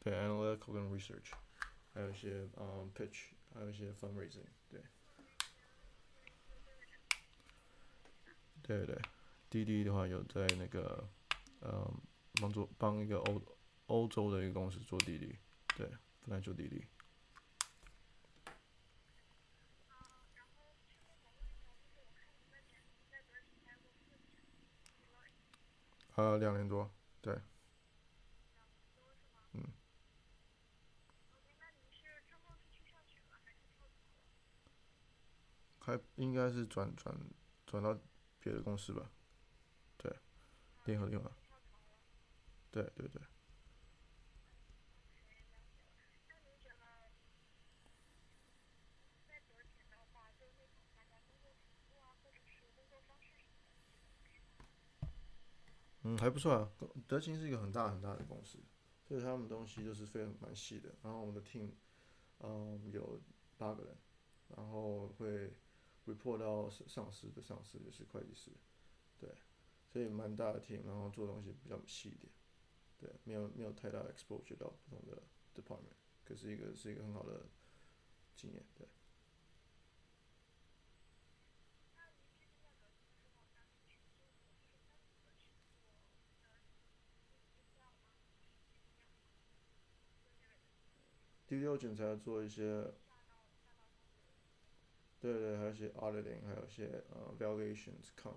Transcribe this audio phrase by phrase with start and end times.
[0.00, 1.32] 对，analytical 跟 research，
[1.92, 4.80] 还有一些嗯 pitch，还有一些 fundraising，对。
[8.62, 8.98] 对对，
[9.48, 11.08] 滴滴的话有在那个
[11.62, 11.90] 嗯
[12.40, 13.42] 帮助帮一个欧
[13.86, 15.34] 欧洲的一个公司做滴滴，
[15.76, 15.88] 对，
[16.26, 16.84] 本来做滴滴。
[26.14, 26.90] 呃，两年多，
[27.22, 27.38] 对。
[35.88, 37.18] 还应该是转转
[37.64, 37.98] 转到
[38.40, 39.10] 别的公司吧，
[39.96, 40.14] 对，
[40.84, 41.30] 联合利华。
[42.70, 43.22] 对对对。
[56.02, 56.70] 嗯，还不错啊。
[57.06, 58.58] 德勤是一个很大很大的公司，
[59.06, 60.94] 所以他们东西都是非常蛮细的。
[61.02, 61.70] 然后我们的 team，
[62.40, 63.18] 嗯，有
[63.56, 63.96] 八个人，
[64.48, 65.50] 然后会
[66.08, 68.50] report 到上司的上司就是会计师，
[69.20, 69.28] 对，
[69.92, 72.32] 所以蛮大的 team，然后做东西比较细一点，
[72.98, 75.22] 对，没有没有太大的 exposure 到不同的
[75.54, 77.46] department，可是一个是一个很好的
[78.34, 78.86] 经验，对。
[91.46, 92.92] 第六检查做一些，
[95.20, 98.36] 对对，还有些 auditing，还有一些呃 valuations，com，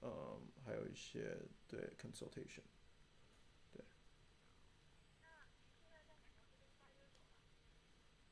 [0.00, 1.36] 呃，还有一些
[1.68, 2.62] 对 consultation，
[3.72, 3.84] 对。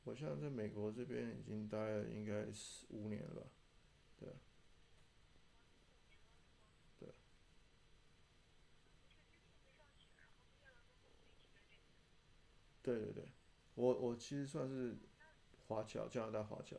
[0.03, 3.47] 我现在在美国这边已经待了应该是五年了，
[4.19, 4.27] 对。
[6.99, 7.07] 对。
[12.81, 13.23] 对对对。
[13.75, 14.97] 我我其实算是
[15.67, 16.75] 华侨，加拿大华侨，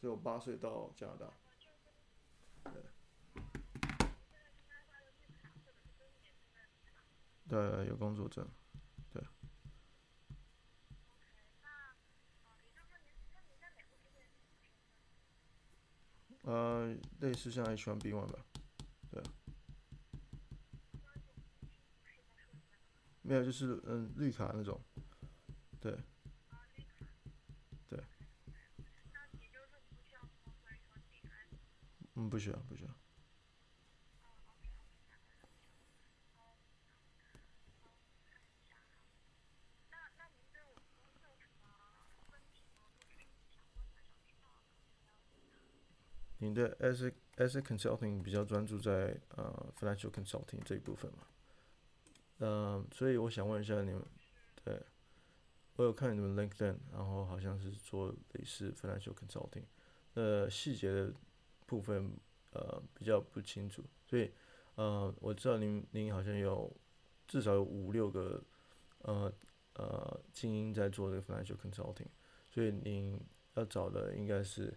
[0.00, 1.30] 所以我八岁到加拿大。
[2.70, 2.82] 对。
[7.48, 8.46] 对，有工作证。
[9.12, 9.22] 对。
[16.42, 18.38] 呃，类似像 H one B one 吧。
[19.10, 19.22] 对。
[23.22, 24.78] 没有，就是嗯，绿卡那种。
[25.80, 25.96] 对。
[32.16, 32.90] 嗯，不需要，不需要。
[46.38, 51.26] 你的 as a as a consulting 比较专注在呃 financial consulting 这一部分嘛？
[52.38, 54.04] 嗯、所以我想问一下你们，
[54.62, 54.80] 对，
[55.76, 59.64] 我有看你们 LinkedIn，然后好像是做类似 financial consulting，
[60.14, 61.12] 呃，细节的。
[61.66, 62.10] 部分
[62.52, 64.30] 呃比较不清楚，所以
[64.74, 66.74] 呃我知道您您好像有
[67.26, 68.42] 至少有五六个
[68.98, 69.32] 呃
[69.74, 72.08] 呃精英在做这个 financial consulting，
[72.50, 73.20] 所以您
[73.54, 74.72] 要找的应该是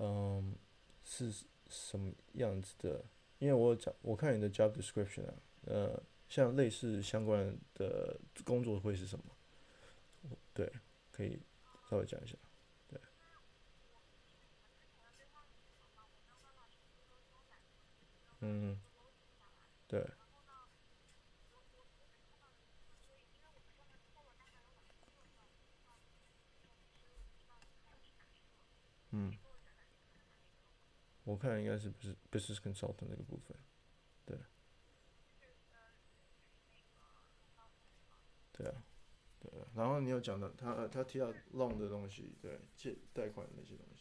[0.00, 0.54] 嗯、
[1.02, 3.04] 是什么样子的？
[3.38, 5.34] 因为我找我看你的 job description 啊，
[5.66, 9.24] 呃像类似相关的工作会是什么？
[10.54, 10.72] 对，
[11.10, 11.40] 可以
[11.88, 12.36] 稍微讲一下。
[18.40, 18.80] 嗯，
[19.86, 20.06] 对。
[29.10, 29.32] 嗯，
[31.24, 33.56] 我看应该是不是 business consultant 那个部分，
[34.26, 34.38] 对。
[38.52, 38.84] 对啊，
[39.40, 39.66] 对啊。
[39.74, 43.97] 然后你有讲到他他提到 loan 的东西，对，借贷款那些东西。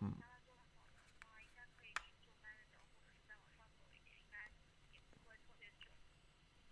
[0.00, 0.12] 嗯。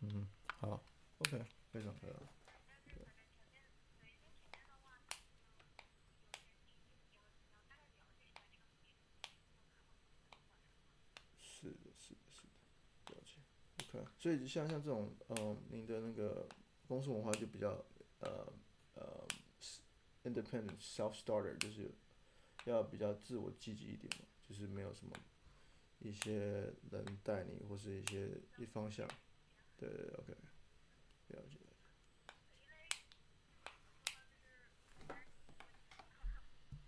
[0.00, 0.28] 嗯。
[0.60, 0.80] 好
[1.18, 2.16] ，OK，非常非常。
[11.40, 12.23] 是是。
[14.18, 16.48] 所以像像这种，嗯，您的那个
[16.88, 17.84] 公司文化就比较，
[18.20, 18.52] 呃
[18.94, 19.26] 呃
[20.24, 21.90] ，independent self starter，就是
[22.64, 25.12] 要比较自我积极一点嘛，就是没有什么
[25.98, 29.06] 一些人带你或是一些一方向，
[29.76, 30.32] 对对，OK，
[31.28, 31.58] 了解。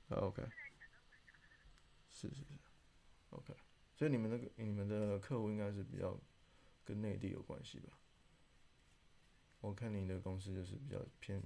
[0.09, 0.41] OK，
[2.13, 2.45] 是是是
[3.31, 3.53] ，OK，
[3.97, 6.17] 所以你们那个你们的客户应该是比较
[6.87, 7.99] 跟内地有关系吧？
[9.61, 11.43] 我看你的公司就是比较偏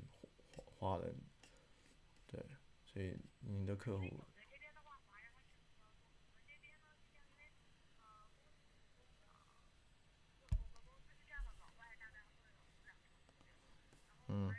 [0.67, 1.17] 华人，
[2.27, 2.45] 对，
[2.85, 4.23] 所以你的客户，
[14.29, 14.55] 嗯。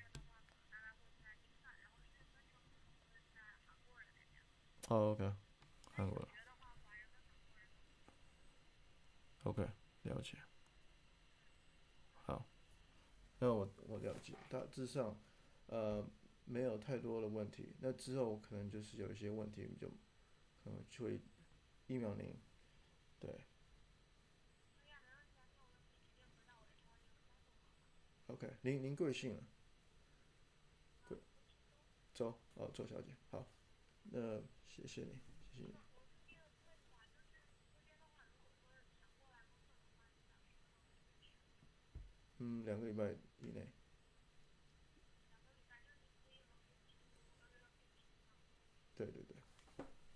[4.89, 5.31] 哦，OK，
[5.95, 6.27] 韩国的
[9.43, 9.65] ，OK，
[10.03, 10.37] 了解。
[13.43, 15.19] 那我我了解，大致上，
[15.65, 16.07] 呃，
[16.45, 17.75] 没有太多的问题。
[17.79, 19.89] 那之后可能就是有一些问题，就
[20.63, 21.19] 可能就会
[21.87, 22.35] 一秒零，
[23.19, 23.29] 对。
[28.27, 29.41] OK，您您贵姓啊？
[31.09, 31.17] 贵，
[32.13, 33.45] 周，哦，周小姐，好，
[34.03, 34.39] 那。
[34.73, 35.09] 谢谢你，
[35.53, 35.75] 谢谢你。
[42.37, 43.71] 嗯，两个礼拜以内。
[48.95, 49.35] 对对对，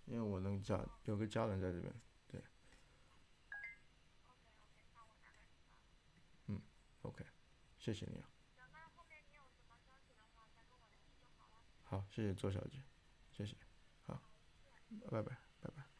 [0.05, 1.93] 因为我能家有个家人在这边，
[2.27, 2.43] 对。
[6.47, 6.61] 嗯
[7.01, 7.25] ，OK，
[7.79, 8.29] 谢谢你啊。
[11.83, 12.83] 好，谢谢周小姐，
[13.31, 13.55] 谢谢。
[14.03, 14.21] 好，
[15.09, 15.94] 拜拜拜拜。